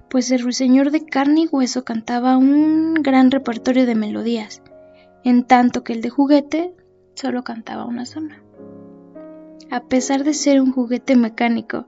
pues 0.08 0.30
el 0.30 0.42
ruiseñor 0.42 0.90
de 0.90 1.06
carne 1.06 1.42
y 1.42 1.46
hueso 1.46 1.84
cantaba 1.84 2.36
un 2.36 2.94
gran 2.94 3.30
repertorio 3.30 3.86
de 3.86 3.94
melodías, 3.94 4.62
en 5.24 5.44
tanto 5.44 5.84
que 5.84 5.92
el 5.92 6.02
de 6.02 6.10
juguete 6.10 6.74
solo 7.14 7.44
cantaba 7.44 7.86
una 7.86 8.06
zona. 8.06 8.42
A 9.70 9.84
pesar 9.84 10.24
de 10.24 10.34
ser 10.34 10.60
un 10.60 10.72
juguete 10.72 11.16
mecánico, 11.16 11.86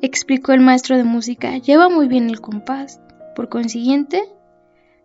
explicó 0.00 0.52
el 0.52 0.60
maestro 0.60 0.96
de 0.96 1.04
música, 1.04 1.58
lleva 1.58 1.90
muy 1.90 2.08
bien 2.08 2.30
el 2.30 2.40
compás. 2.40 3.00
Por 3.34 3.48
consiguiente, 3.48 4.22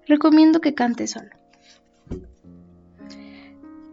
recomiendo 0.07 0.61
que 0.61 0.73
cante 0.73 1.07
solo. 1.07 1.29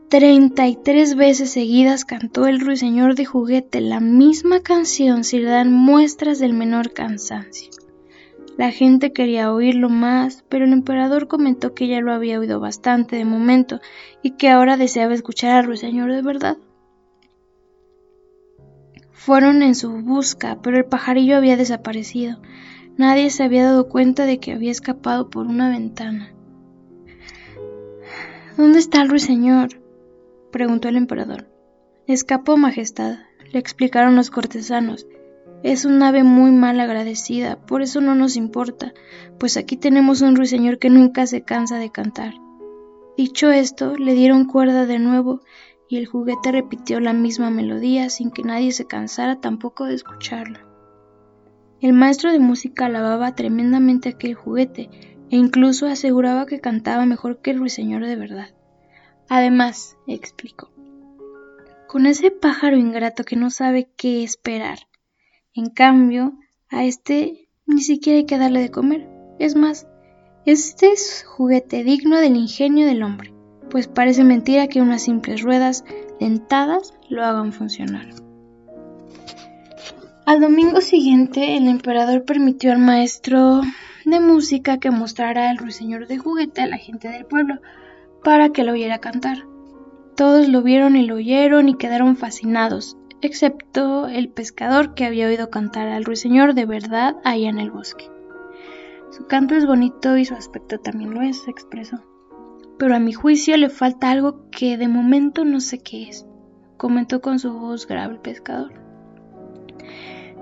Treinta 0.09 0.67
y 0.67 0.75
tres 0.75 1.15
veces 1.15 1.53
seguidas 1.53 2.05
cantó 2.05 2.49
el 2.49 2.59
ruiseñor 2.59 3.15
de 3.15 3.25
juguete 3.25 3.81
la 3.81 4.01
misma 4.01 4.61
canción 4.61 5.23
sin 5.23 5.45
dar 5.45 5.69
muestras 5.69 6.41
del 6.41 6.53
menor 6.53 6.93
cansancio. 6.93 7.71
La 8.57 8.73
gente 8.73 9.13
quería 9.13 9.53
oírlo 9.53 9.89
más, 9.89 10.45
pero 10.49 10.65
el 10.65 10.73
emperador 10.73 11.29
comentó 11.29 11.75
que 11.75 11.87
ya 11.87 12.01
lo 12.01 12.13
había 12.13 12.41
oído 12.41 12.59
bastante 12.59 13.17
de 13.17 13.25
momento 13.25 13.81
y 14.21 14.33
que 14.33 14.49
ahora 14.51 14.77
deseaba 14.77 15.15
escuchar 15.15 15.53
al 15.53 15.67
ruiseñor 15.67 16.13
de 16.13 16.23
verdad. 16.23 16.59
Fueron 19.13 19.63
en 19.63 19.75
su 19.75 19.93
busca, 20.03 20.59
pero 20.61 20.77
el 20.77 20.87
pajarillo 20.87 21.37
había 21.37 21.57
desaparecido. 21.57 22.41
Nadie 23.01 23.31
se 23.31 23.45
había 23.45 23.65
dado 23.65 23.89
cuenta 23.89 24.27
de 24.27 24.41
que 24.41 24.53
había 24.53 24.71
escapado 24.71 25.31
por 25.31 25.47
una 25.47 25.71
ventana. 25.71 26.35
¿Dónde 28.59 28.79
está 28.79 29.01
el 29.01 29.09
ruiseñor? 29.09 29.81
preguntó 30.53 30.89
el 30.89 30.99
emperador. 30.99 31.49
Escapó, 32.07 32.59
Majestad, 32.59 33.21
le 33.53 33.59
explicaron 33.59 34.17
los 34.17 34.29
cortesanos. 34.29 35.07
Es 35.63 35.87
un 35.87 36.03
ave 36.03 36.25
muy 36.25 36.51
mal 36.53 36.79
agradecida, 36.79 37.57
por 37.57 37.81
eso 37.81 38.03
no 38.03 38.15
nos 38.15 38.37
importa, 38.37 38.93
pues 39.39 39.57
aquí 39.57 39.79
tenemos 39.79 40.21
un 40.21 40.37
ruiseñor 40.37 40.79
que 40.79 40.91
nunca 40.91 41.27
se 41.27 41.41
cansa 41.41 41.79
de 41.79 41.91
cantar. 41.91 42.35
Dicho 43.17 43.51
esto, 43.51 43.97
le 43.97 44.13
dieron 44.13 44.45
cuerda 44.45 44.85
de 44.85 44.99
nuevo 44.99 45.41
y 45.89 45.97
el 45.97 46.05
juguete 46.05 46.53
repitió 46.53 47.01
la 47.01 47.15
misma 47.15 47.51
melodía 47.51 48.11
sin 48.11 48.31
que 48.31 48.43
nadie 48.43 48.73
se 48.73 48.85
cansara 48.87 49.41
tampoco 49.41 49.87
de 49.87 49.95
escucharla. 49.95 50.70
El 51.81 51.95
maestro 51.95 52.31
de 52.31 52.39
música 52.39 52.87
alababa 52.87 53.35
tremendamente 53.35 54.11
aquel 54.11 54.35
juguete 54.35 54.91
e 55.31 55.37
incluso 55.37 55.87
aseguraba 55.87 56.45
que 56.45 56.61
cantaba 56.61 57.07
mejor 57.07 57.41
que 57.41 57.53
el 57.53 57.59
ruiseñor 57.59 58.05
de 58.05 58.17
verdad. 58.17 58.51
Además, 59.29 59.97
explicó, 60.07 60.71
con 61.89 62.07
ese 62.07 62.31
pájaro 62.31 62.77
ingrato 62.77 63.25
que 63.25 63.37
no 63.37 63.51
sabe 63.51 63.89
qué 63.97 64.23
esperar. 64.23 64.81
En 65.55 65.71
cambio, 65.71 66.35
a 66.69 66.85
este 66.85 67.49
ni 67.67 67.81
siquiera 67.81 68.19
hay 68.19 68.27
que 68.27 68.39
darle 68.39 68.61
de 68.61 68.71
comer. 68.71 69.09
Es 69.39 69.57
más, 69.57 69.87
este 70.45 70.93
es 70.93 71.25
juguete 71.27 71.83
digno 71.83 72.19
del 72.19 72.37
ingenio 72.37 72.87
del 72.87 73.03
hombre, 73.03 73.33
pues 73.71 73.89
parece 73.89 74.23
mentira 74.23 74.69
que 74.69 74.83
unas 74.83 75.03
simples 75.03 75.43
ruedas 75.43 75.85
dentadas 76.19 76.93
lo 77.09 77.25
hagan 77.25 77.53
funcionar. 77.53 78.09
Al 80.31 80.39
domingo 80.39 80.81
siguiente, 80.81 81.57
el 81.57 81.67
emperador 81.67 82.25
permitió 82.25 82.71
al 82.71 82.79
maestro 82.79 83.63
de 84.05 84.21
música 84.21 84.79
que 84.79 84.93
mostrara 84.93 85.51
el 85.51 85.59
ruiseñor 85.59 86.07
de 86.07 86.19
juguete 86.19 86.61
a 86.61 86.69
la 86.69 86.77
gente 86.77 87.09
del 87.09 87.27
pueblo, 87.27 87.59
para 88.23 88.51
que 88.51 88.63
lo 88.63 88.71
oyera 88.71 89.01
cantar. 89.01 89.39
Todos 90.15 90.49
lo 90.49 90.63
vieron 90.63 90.95
y 90.95 91.05
lo 91.05 91.17
oyeron 91.17 91.69
y 91.69 91.75
quedaron 91.75 92.17
fascinados, 92.17 92.97
excepto 93.23 94.07
el 94.07 94.29
pescador 94.29 94.95
que 94.95 95.05
había 95.05 95.27
oído 95.27 95.51
cantar 95.51 95.89
al 95.89 96.05
ruiseñor 96.05 96.55
de 96.55 96.65
verdad 96.65 97.17
allá 97.25 97.49
en 97.49 97.59
el 97.59 97.73
bosque. 97.73 98.09
Su 99.11 99.27
canto 99.27 99.57
es 99.57 99.67
bonito 99.67 100.17
y 100.17 100.27
su 100.27 100.35
aspecto 100.35 100.79
también 100.79 101.13
lo 101.13 101.23
es, 101.23 101.49
expresó. 101.49 102.05
Pero 102.79 102.95
a 102.95 103.01
mi 103.01 103.13
juicio 103.13 103.57
le 103.57 103.69
falta 103.69 104.13
algo 104.13 104.49
que 104.53 104.79
de 104.79 104.87
momento 104.87 105.45
no 105.45 105.59
sé 105.59 105.81
qué 105.81 106.09
es, 106.09 106.25
comentó 106.77 107.21
con 107.21 107.41
su 107.41 107.53
voz 107.53 107.89
grave 107.89 108.15
el 108.15 108.21
pescador. 108.21 108.80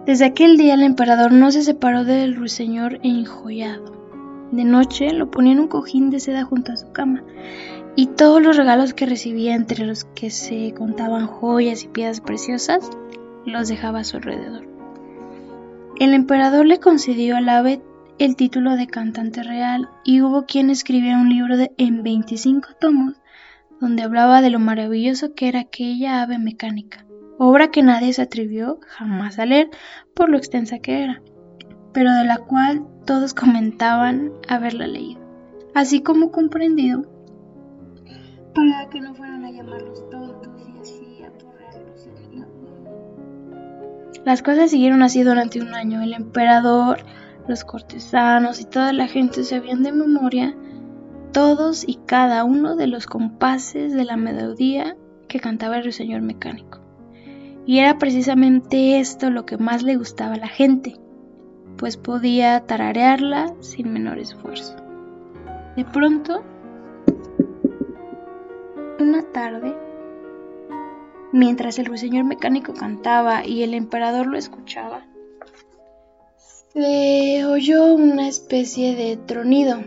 Desde 0.09 0.25
aquel 0.25 0.57
día 0.57 0.73
el 0.73 0.85
emperador 0.85 1.33
no 1.33 1.53
se 1.53 1.61
separó 1.61 2.03
del 2.03 2.35
ruiseñor 2.35 2.99
enjollado. 3.03 3.93
De 4.51 4.65
noche 4.65 5.13
lo 5.13 5.31
ponía 5.31 5.53
en 5.53 5.61
un 5.61 5.69
cojín 5.69 6.09
de 6.09 6.19
seda 6.19 6.45
junto 6.45 6.73
a 6.73 6.79
su 6.79 6.93
cama, 6.93 7.23
y 7.95 8.07
todos 8.07 8.41
los 8.41 8.57
regalos 8.57 8.95
que 8.95 9.05
recibía, 9.05 9.55
entre 9.55 9.85
los 9.85 10.05
que 10.05 10.31
se 10.31 10.73
contaban 10.73 11.27
joyas 11.27 11.85
y 11.85 11.89
piedras 11.89 12.23
preciosas, 12.23 12.89
los 13.45 13.69
dejaba 13.69 13.99
a 13.99 14.05
su 14.05 14.17
alrededor. 14.17 14.67
El 16.01 16.15
emperador 16.15 16.65
le 16.65 16.81
concedió 16.81 17.37
al 17.37 17.51
ave 17.51 17.83
el 18.19 18.35
título 18.35 18.77
de 18.77 18.87
cantante 18.87 19.43
real 19.43 19.91
y 20.05 20.23
hubo 20.23 20.47
quien 20.47 20.71
escribiera 20.71 21.21
un 21.21 21.29
libro 21.29 21.59
de, 21.59 21.73
en 21.77 22.03
25 22.03 22.69
tomos 22.81 23.21
donde 23.79 24.05
hablaba 24.05 24.41
de 24.41 24.49
lo 24.49 24.59
maravilloso 24.59 25.35
que 25.35 25.49
era 25.49 25.61
aquella 25.61 26.23
ave 26.23 26.39
mecánica, 26.39 27.05
obra 27.39 27.71
que 27.71 27.83
nadie 27.83 28.13
se 28.13 28.23
atrevió 28.23 28.81
jamás 28.87 29.39
a 29.39 29.47
leer 29.47 29.71
por 30.15 30.29
lo 30.29 30.37
extensa 30.37 30.79
que 30.79 31.03
era 31.03 31.23
pero 31.93 32.13
de 32.13 32.25
la 32.25 32.39
cual 32.39 32.87
todos 33.07 33.35
comentaban 33.43 34.33
haberla 34.49 34.87
leído, 34.87 35.21
así 35.75 36.01
como 36.03 36.31
comprendido, 36.31 37.03
para 38.55 38.89
que 38.89 39.01
no 39.01 39.15
fueran 39.15 39.45
a 39.45 39.51
llamarlos 39.51 40.09
tontos 40.11 40.49
y 40.59 40.81
así 40.81 41.23
apurrarlos 41.25 42.09
Las 44.25 44.43
cosas 44.43 44.71
siguieron 44.71 45.03
así 45.03 45.23
durante 45.23 45.61
un 45.61 45.75
año. 45.75 46.03
El 46.03 46.13
emperador, 46.13 46.99
los 47.47 47.65
cortesanos 47.65 48.61
y 48.61 48.65
toda 48.65 48.93
la 48.93 49.07
gente 49.07 49.45
sabían 49.45 49.83
de 49.83 49.93
memoria 49.93 50.57
todos 51.33 51.87
y 51.87 51.97
cada 52.07 52.43
uno 52.45 52.75
de 52.75 52.87
los 52.87 53.07
compases 53.07 53.93
de 53.93 54.05
la 54.05 54.17
melodía 54.17 54.97
que 55.29 55.41
cantaba 55.41 55.77
el 55.77 55.85
ruiseñor 55.85 56.23
mecánico. 56.23 56.88
Y 57.69 57.81
era 57.81 57.99
precisamente 57.99 58.99
esto 58.99 59.29
lo 59.29 59.45
que 59.45 59.59
más 59.59 59.83
le 59.83 59.97
gustaba 59.97 60.37
a 60.37 60.39
la 60.39 60.49
gente, 60.49 60.97
pues 61.77 61.99
podía 61.99 62.65
tararearla 62.65 63.53
sin 63.61 63.93
menor 63.93 64.19
esfuerzo. 64.19 64.75
De 65.77 65.85
pronto, 65.85 66.43
una 68.99 69.23
tarde, 69.33 69.77
mientras 71.31 71.79
el 71.79 71.85
ruiseñor 71.85 72.25
mecánico 72.25 72.73
cantaba 72.73 73.45
y 73.45 73.63
el 73.63 73.75
emperador 73.75 74.29
lo 74.29 74.39
escuchaba, 74.39 75.05
se 76.73 77.45
oyó 77.45 77.93
una 77.93 78.29
especie 78.29 78.95
de 78.95 79.19
tronido, 79.19 79.81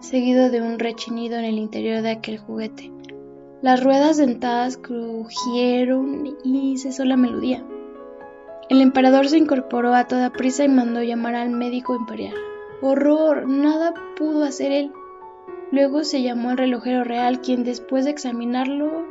seguido 0.00 0.50
de 0.50 0.60
un 0.60 0.80
rechinido 0.80 1.38
en 1.38 1.44
el 1.44 1.58
interior 1.58 2.02
de 2.02 2.10
aquel 2.10 2.38
juguete. 2.38 2.90
Las 3.62 3.84
ruedas 3.84 4.16
dentadas 4.16 4.78
crujieron 4.78 6.34
y 6.42 6.78
cesó 6.78 7.04
la 7.04 7.18
melodía. 7.18 7.62
El 8.70 8.80
emperador 8.80 9.28
se 9.28 9.36
incorporó 9.36 9.92
a 9.92 10.06
toda 10.06 10.30
prisa 10.30 10.64
y 10.64 10.68
mandó 10.68 11.02
llamar 11.02 11.34
al 11.34 11.50
médico 11.50 11.94
imperial. 11.94 12.34
¡Horror! 12.80 13.46
Nada 13.46 13.92
pudo 14.16 14.44
hacer 14.44 14.72
él. 14.72 14.92
Luego 15.72 16.04
se 16.04 16.22
llamó 16.22 16.50
al 16.50 16.56
relojero 16.56 17.04
real, 17.04 17.42
quien 17.42 17.62
después 17.62 18.06
de 18.06 18.12
examinarlo 18.12 19.04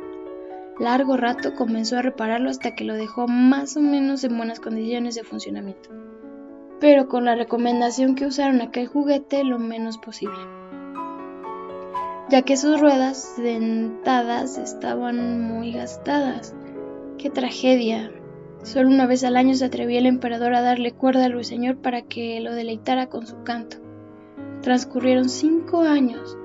largo 0.80 1.16
rato 1.16 1.54
comenzó 1.54 1.98
a 1.98 2.02
repararlo 2.02 2.50
hasta 2.50 2.74
que 2.74 2.84
lo 2.84 2.94
dejó 2.94 3.28
más 3.28 3.76
o 3.76 3.80
menos 3.80 4.24
en 4.24 4.36
buenas 4.36 4.58
condiciones 4.58 5.14
de 5.14 5.22
funcionamiento, 5.22 5.90
pero 6.80 7.06
con 7.06 7.26
la 7.26 7.36
recomendación 7.36 8.14
que 8.14 8.24
usaron 8.26 8.62
aquel 8.62 8.88
juguete 8.88 9.44
lo 9.44 9.58
menos 9.58 9.98
posible 9.98 10.59
ya 12.30 12.42
que 12.42 12.56
sus 12.56 12.80
ruedas 12.80 13.34
dentadas 13.36 14.56
estaban 14.56 15.40
muy 15.40 15.72
gastadas. 15.72 16.54
¡Qué 17.18 17.28
tragedia! 17.28 18.12
Solo 18.62 18.88
una 18.88 19.06
vez 19.06 19.24
al 19.24 19.36
año 19.36 19.54
se 19.54 19.64
atrevía 19.64 19.98
el 19.98 20.06
emperador 20.06 20.54
a 20.54 20.60
darle 20.60 20.92
cuerda 20.92 21.24
al 21.24 21.32
ruiseñor 21.32 21.78
para 21.78 22.02
que 22.02 22.38
lo 22.40 22.54
deleitara 22.54 23.08
con 23.08 23.26
su 23.26 23.42
canto. 23.42 23.78
Transcurrieron 24.62 25.28
cinco 25.28 25.80
años. 25.80 26.36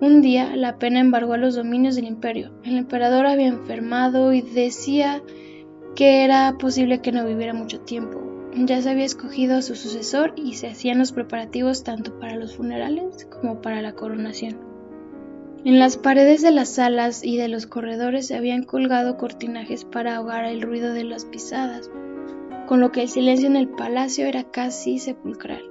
Un 0.00 0.20
día 0.20 0.56
la 0.56 0.78
pena 0.78 0.98
embargó 0.98 1.34
a 1.34 1.38
los 1.38 1.54
dominios 1.54 1.94
del 1.94 2.06
imperio. 2.06 2.50
El 2.64 2.76
emperador 2.76 3.26
había 3.26 3.46
enfermado 3.46 4.32
y 4.32 4.40
decía 4.40 5.22
que 5.94 6.24
era 6.24 6.56
posible 6.58 7.02
que 7.02 7.12
no 7.12 7.24
viviera 7.24 7.54
mucho 7.54 7.80
tiempo. 7.80 8.20
Ya 8.56 8.82
se 8.82 8.90
había 8.90 9.04
escogido 9.04 9.56
a 9.58 9.62
su 9.62 9.76
sucesor 9.76 10.32
y 10.36 10.54
se 10.54 10.66
hacían 10.66 10.98
los 10.98 11.12
preparativos 11.12 11.84
tanto 11.84 12.18
para 12.18 12.34
los 12.34 12.56
funerales 12.56 13.26
como 13.26 13.62
para 13.62 13.80
la 13.80 13.92
coronación. 13.92 14.69
En 15.62 15.78
las 15.78 15.98
paredes 15.98 16.40
de 16.40 16.52
las 16.52 16.70
salas 16.70 17.22
y 17.22 17.36
de 17.36 17.48
los 17.48 17.66
corredores 17.66 18.26
se 18.26 18.34
habían 18.34 18.62
colgado 18.62 19.18
cortinajes 19.18 19.84
para 19.84 20.16
ahogar 20.16 20.46
el 20.46 20.62
ruido 20.62 20.94
de 20.94 21.04
las 21.04 21.26
pisadas, 21.26 21.90
con 22.66 22.80
lo 22.80 22.92
que 22.92 23.02
el 23.02 23.10
silencio 23.10 23.46
en 23.46 23.56
el 23.56 23.68
palacio 23.68 24.24
era 24.24 24.44
casi 24.44 24.98
sepulcral. 24.98 25.62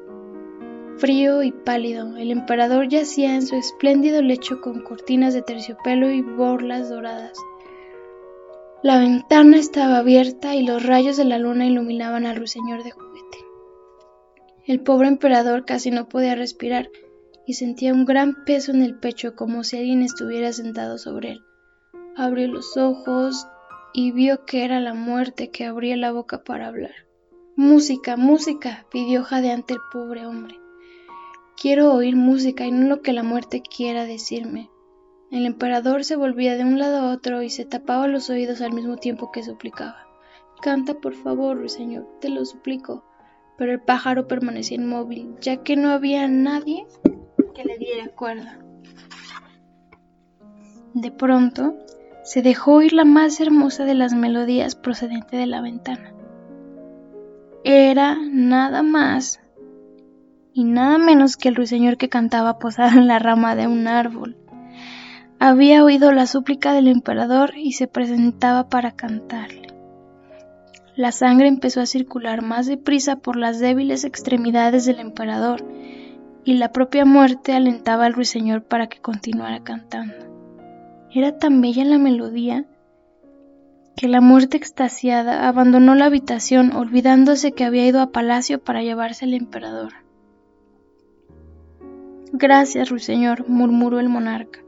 Frío 0.97 1.41
y 1.41 1.51
pálido, 1.51 2.17
el 2.17 2.29
emperador 2.29 2.87
yacía 2.87 3.33
en 3.33 3.41
su 3.41 3.55
espléndido 3.55 4.21
lecho 4.21 4.61
con 4.61 4.83
cortinas 4.83 5.33
de 5.33 5.41
terciopelo 5.41 6.11
y 6.11 6.21
borlas 6.21 6.89
doradas. 6.89 7.39
La 8.83 8.99
ventana 8.99 9.57
estaba 9.57 9.97
abierta 9.97 10.53
y 10.53 10.63
los 10.67 10.85
rayos 10.85 11.17
de 11.17 11.25
la 11.25 11.39
luna 11.39 11.65
iluminaban 11.65 12.27
al 12.27 12.35
ruiseñor 12.35 12.83
de 12.83 12.91
juguete. 12.91 13.37
El 14.67 14.81
pobre 14.81 15.07
emperador 15.07 15.65
casi 15.65 15.89
no 15.89 16.07
podía 16.07 16.35
respirar 16.35 16.89
y 17.49 17.53
sentía 17.53 17.95
un 17.95 18.05
gran 18.05 18.45
peso 18.45 18.71
en 18.71 18.83
el 18.83 18.93
pecho 18.93 19.35
como 19.35 19.63
si 19.63 19.75
alguien 19.75 20.03
estuviera 20.03 20.53
sentado 20.53 20.99
sobre 20.99 21.31
él. 21.31 21.41
Abrió 22.15 22.47
los 22.47 22.77
ojos 22.77 23.47
y 23.91 24.11
vio 24.11 24.45
que 24.45 24.63
era 24.65 24.79
la 24.79 24.93
muerte 24.93 25.49
que 25.49 25.65
abría 25.65 25.97
la 25.97 26.11
boca 26.11 26.43
para 26.43 26.67
hablar. 26.67 26.93
Música, 27.55 28.17
música, 28.17 28.85
pidió 28.91 29.23
jadeante 29.23 29.73
el 29.73 29.79
pobre 29.91 30.27
hombre. 30.27 30.59
Quiero 31.59 31.91
oír 31.91 32.15
música 32.15 32.67
y 32.67 32.71
no 32.71 32.87
lo 32.87 33.01
que 33.01 33.13
la 33.13 33.23
muerte 33.23 33.63
quiera 33.63 34.05
decirme. 34.05 34.69
El 35.31 35.47
emperador 35.47 36.03
se 36.03 36.17
volvía 36.17 36.55
de 36.55 36.65
un 36.65 36.77
lado 36.77 36.97
a 36.97 37.11
otro 37.11 37.41
y 37.41 37.49
se 37.49 37.65
tapaba 37.65 38.07
los 38.07 38.29
oídos 38.29 38.61
al 38.61 38.73
mismo 38.73 38.97
tiempo 38.97 39.31
que 39.31 39.41
suplicaba. 39.41 40.05
Canta, 40.61 40.93
por 40.93 41.15
favor, 41.15 41.57
ruiseñor, 41.57 42.07
te 42.21 42.29
lo 42.29 42.45
suplico. 42.45 43.03
Pero 43.57 43.71
el 43.71 43.81
pájaro 43.81 44.27
permanecía 44.27 44.77
inmóvil, 44.77 45.33
ya 45.41 45.63
que 45.63 45.75
no 45.75 45.89
había 45.89 46.27
nadie 46.27 46.85
le 47.63 47.77
diera 47.77 48.07
cuerda. 48.09 48.57
De 50.93 51.11
pronto, 51.11 51.75
se 52.23 52.41
dejó 52.41 52.75
oír 52.75 52.93
la 52.93 53.05
más 53.05 53.39
hermosa 53.39 53.85
de 53.85 53.95
las 53.95 54.13
melodías 54.13 54.75
procedente 54.75 55.37
de 55.37 55.47
la 55.47 55.61
ventana. 55.61 56.13
Era 57.63 58.17
nada 58.31 58.83
más 58.83 59.39
y 60.53 60.63
nada 60.63 60.97
menos 60.97 61.37
que 61.37 61.49
el 61.49 61.55
ruiseñor 61.55 61.97
que 61.97 62.09
cantaba 62.09 62.59
posado 62.59 62.97
en 62.99 63.07
la 63.07 63.19
rama 63.19 63.55
de 63.55 63.67
un 63.67 63.87
árbol. 63.87 64.37
Había 65.39 65.83
oído 65.83 66.11
la 66.11 66.25
súplica 66.25 66.73
del 66.73 66.87
emperador 66.87 67.53
y 67.55 67.73
se 67.73 67.87
presentaba 67.87 68.67
para 68.67 68.91
cantarle. 68.91 69.67
La 70.95 71.13
sangre 71.13 71.47
empezó 71.47 71.79
a 71.79 71.85
circular 71.85 72.41
más 72.41 72.67
deprisa 72.67 73.15
por 73.15 73.37
las 73.37 73.59
débiles 73.59 74.03
extremidades 74.03 74.85
del 74.85 74.99
emperador 74.99 75.63
y 76.49 76.53
la 76.53 76.71
propia 76.71 77.05
muerte 77.05 77.53
alentaba 77.53 78.07
al 78.07 78.13
ruiseñor 78.13 78.63
para 78.63 78.87
que 78.87 78.99
continuara 78.99 79.63
cantando. 79.63 80.15
Era 81.13 81.37
tan 81.37 81.61
bella 81.61 81.85
la 81.85 81.99
melodía 81.99 82.65
que 83.95 84.07
la 84.07 84.19
muerte 84.19 84.57
extasiada 84.57 85.47
abandonó 85.47 85.93
la 85.93 86.05
habitación 86.05 86.75
olvidándose 86.75 87.51
que 87.51 87.65
había 87.65 87.85
ido 87.85 88.01
a 88.01 88.11
palacio 88.11 88.63
para 88.63 88.81
llevarse 88.81 89.25
al 89.25 89.35
emperador. 89.35 89.93
Gracias, 92.33 92.89
ruiseñor, 92.89 93.47
murmuró 93.47 93.99
el 93.99 94.09
monarca. 94.09 94.61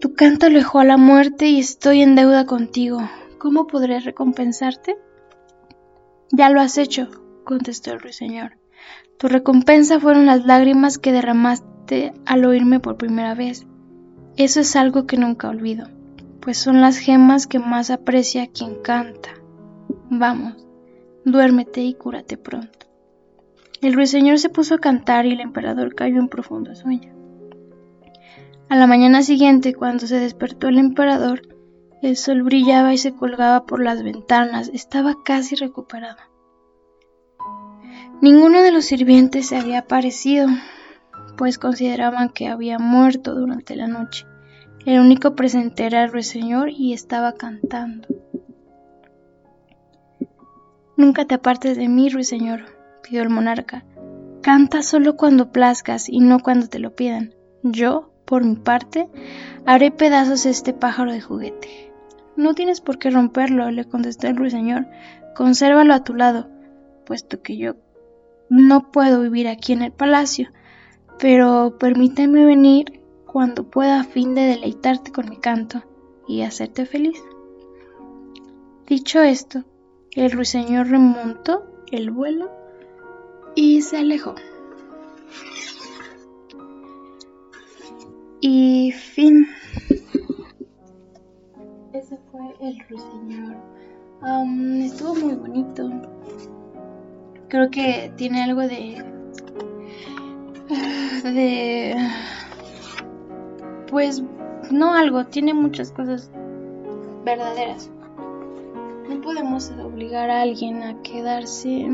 Tu 0.00 0.14
canto 0.14 0.46
alejó 0.46 0.78
a 0.78 0.84
la 0.84 0.96
muerte 0.96 1.48
y 1.48 1.60
estoy 1.60 2.00
en 2.00 2.14
deuda 2.14 2.46
contigo. 2.46 3.00
¿Cómo 3.36 3.66
podré 3.66 4.00
recompensarte? 4.00 4.96
Ya 6.32 6.48
lo 6.48 6.62
has 6.62 6.78
hecho, 6.78 7.10
contestó 7.44 7.92
el 7.92 8.00
ruiseñor. 8.00 8.56
Tu 9.18 9.28
recompensa 9.28 9.98
fueron 9.98 10.26
las 10.26 10.44
lágrimas 10.44 10.98
que 10.98 11.12
derramaste 11.12 12.12
al 12.26 12.44
oírme 12.44 12.80
por 12.80 12.98
primera 12.98 13.34
vez. 13.34 13.66
Eso 14.36 14.60
es 14.60 14.76
algo 14.76 15.06
que 15.06 15.16
nunca 15.16 15.48
olvido, 15.48 15.86
pues 16.40 16.58
son 16.58 16.82
las 16.82 16.98
gemas 16.98 17.46
que 17.46 17.58
más 17.58 17.90
aprecia 17.90 18.48
quien 18.48 18.74
canta. 18.82 19.30
Vamos, 20.10 20.66
duérmete 21.24 21.80
y 21.82 21.94
cúrate 21.94 22.36
pronto. 22.36 22.86
El 23.80 23.94
ruiseñor 23.94 24.38
se 24.38 24.50
puso 24.50 24.74
a 24.74 24.78
cantar 24.78 25.24
y 25.24 25.32
el 25.32 25.40
emperador 25.40 25.94
cayó 25.94 26.18
en 26.18 26.28
profundo 26.28 26.74
sueño. 26.74 27.14
A 28.68 28.76
la 28.76 28.86
mañana 28.86 29.22
siguiente, 29.22 29.74
cuando 29.74 30.06
se 30.06 30.18
despertó 30.18 30.68
el 30.68 30.78
emperador, 30.78 31.40
el 32.02 32.16
sol 32.16 32.42
brillaba 32.42 32.92
y 32.92 32.98
se 32.98 33.14
colgaba 33.14 33.64
por 33.64 33.82
las 33.82 34.02
ventanas, 34.02 34.70
estaba 34.74 35.14
casi 35.24 35.54
recuperado. 35.54 36.18
Ninguno 38.22 38.62
de 38.62 38.72
los 38.72 38.86
sirvientes 38.86 39.48
se 39.48 39.56
había 39.56 39.80
aparecido, 39.80 40.48
pues 41.36 41.58
consideraban 41.58 42.30
que 42.30 42.48
había 42.48 42.78
muerto 42.78 43.34
durante 43.34 43.76
la 43.76 43.88
noche. 43.88 44.26
El 44.86 45.00
único 45.00 45.34
presente 45.34 45.84
era 45.84 46.02
el 46.02 46.10
ruiseñor 46.10 46.70
y 46.70 46.94
estaba 46.94 47.34
cantando. 47.34 48.08
Nunca 50.96 51.26
te 51.26 51.34
apartes 51.34 51.76
de 51.76 51.88
mí, 51.88 52.08
ruiseñor, 52.08 52.64
pidió 53.02 53.22
el 53.22 53.28
monarca. 53.28 53.84
Canta 54.40 54.82
solo 54.82 55.16
cuando 55.16 55.52
plazcas 55.52 56.08
y 56.08 56.20
no 56.20 56.40
cuando 56.40 56.68
te 56.68 56.78
lo 56.78 56.94
pidan. 56.94 57.34
Yo, 57.62 58.12
por 58.24 58.44
mi 58.44 58.56
parte, 58.56 59.08
haré 59.66 59.90
pedazos 59.90 60.46
este 60.46 60.72
pájaro 60.72 61.12
de 61.12 61.20
juguete. 61.20 61.92
No 62.34 62.54
tienes 62.54 62.80
por 62.80 62.98
qué 62.98 63.10
romperlo, 63.10 63.70
le 63.70 63.84
contestó 63.84 64.26
el 64.26 64.36
ruiseñor. 64.36 64.86
Consérvalo 65.34 65.92
a 65.92 66.02
tu 66.02 66.14
lado, 66.14 66.48
puesto 67.04 67.42
que 67.42 67.58
yo 67.58 67.74
no 68.48 68.90
puedo 68.90 69.20
vivir 69.20 69.48
aquí 69.48 69.72
en 69.72 69.82
el 69.82 69.92
palacio, 69.92 70.50
pero 71.18 71.76
permíteme 71.78 72.44
venir 72.44 73.02
cuando 73.26 73.68
pueda 73.68 74.00
a 74.00 74.04
fin 74.04 74.34
de 74.34 74.42
deleitarte 74.42 75.12
con 75.12 75.28
mi 75.28 75.36
canto 75.36 75.82
y 76.28 76.42
hacerte 76.42 76.86
feliz. 76.86 77.22
Dicho 78.86 79.20
esto, 79.20 79.64
el 80.12 80.30
ruiseñor 80.30 80.88
remontó 80.88 81.64
el 81.90 82.10
vuelo 82.10 82.50
y 83.54 83.82
se 83.82 83.98
alejó. 83.98 84.34
Y 88.40 88.92
fin. 88.92 89.48
Ese 91.92 92.18
fue 92.30 92.54
el 92.60 92.78
ruiseñor 92.88 93.56
estuvo 94.84 95.14
muy 95.14 95.34
bonito. 95.34 95.90
Creo 97.48 97.70
que 97.70 98.12
tiene 98.16 98.42
algo 98.42 98.62
de. 98.62 99.04
de. 101.24 101.96
Pues 103.90 104.22
no 104.70 104.94
algo, 104.94 105.26
tiene 105.26 105.54
muchas 105.54 105.92
cosas 105.92 106.30
verdaderas. 107.24 107.90
No 109.08 109.20
podemos 109.20 109.70
obligar 109.70 110.30
a 110.30 110.42
alguien 110.42 110.82
a 110.82 111.00
quedarse 111.02 111.86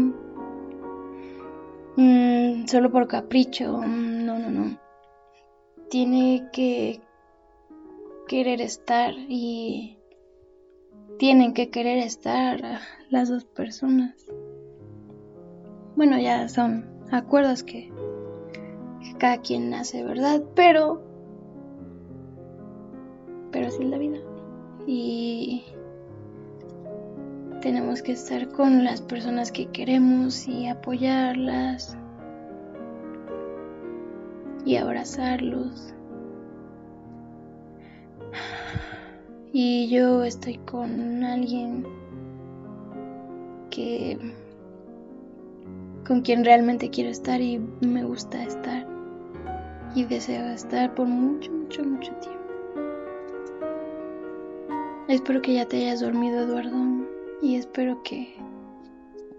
mm, 1.97 2.67
solo 2.67 2.91
por 2.91 3.09
capricho. 3.09 3.79
Mm, 3.79 4.25
no, 4.25 4.39
no, 4.39 4.51
no. 4.51 4.79
Tiene 5.91 6.49
que 6.53 7.03
querer 8.27 8.63
estar 8.63 9.13
y 9.29 9.99
tienen 11.19 11.53
que 11.53 11.69
querer 11.69 11.99
estar 11.99 12.81
las 13.11 13.29
dos 13.29 13.45
personas. 13.45 14.15
Bueno, 15.97 16.19
ya 16.19 16.49
son 16.49 16.87
acuerdos 17.11 17.63
que, 17.63 17.93
cada 19.19 19.39
quien 19.39 19.75
hace, 19.75 20.03
¿verdad? 20.03 20.43
Pero... 20.55 21.03
Pero 23.51 23.67
así 23.67 23.83
es 23.83 23.91
la 23.91 23.99
vida. 23.99 24.19
Y 24.87 25.65
tenemos 27.61 28.03
que 28.03 28.13
estar 28.13 28.49
con 28.49 28.85
las 28.85 29.03
personas 29.03 29.53
que 29.53 29.67
queremos 29.67 30.49
y 30.49 30.67
apoyarlas 30.67 31.97
y 34.65 34.77
abrazarlos. 34.77 35.95
Y 39.53 39.89
yo 39.91 40.25
estoy 40.25 40.57
con 40.57 41.23
alguien 41.25 41.87
que 43.69 44.19
con 46.13 46.21
quien 46.21 46.45
realmente 46.45 46.91
quiero 46.91 47.09
estar 47.09 47.41
y 47.41 47.59
me 47.81 48.05
gusta 48.05 48.45
estar 48.45 48.87
y 49.95 50.05
deseo 50.05 50.47
estar 50.49 50.95
por 50.95 51.07
mucho, 51.07 51.51
mucho, 51.51 51.83
mucho 51.83 52.13
tiempo. 52.17 52.43
Espero 55.09 55.41
que 55.41 55.55
ya 55.55 55.65
te 55.65 55.79
hayas 55.79 56.03
dormido, 56.03 56.43
Eduardo, 56.43 56.77
y 57.41 57.55
espero 57.55 58.03
que, 58.03 58.35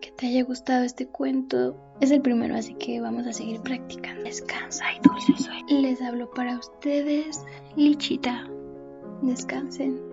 que 0.02 0.10
te 0.14 0.26
haya 0.26 0.44
gustado 0.46 0.84
este 0.84 1.06
cuento. 1.06 1.78
Es 2.02 2.10
el 2.10 2.22
primero, 2.22 2.56
así 2.56 2.74
que 2.74 3.00
vamos 3.00 3.28
a 3.28 3.34
seguir 3.34 3.62
practicando. 3.62 4.24
Descansa 4.24 4.86
y 4.94 5.08
dulce 5.08 5.44
sueño. 5.44 5.80
Les 5.80 6.02
hablo 6.02 6.32
para 6.32 6.58
ustedes, 6.58 7.46
Lichita. 7.76 8.50
Descansen. 9.22 10.13